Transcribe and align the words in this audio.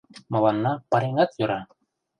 —Мыланна 0.31 0.73
пареҥгат 0.89 1.31
йӧра. 1.39 1.61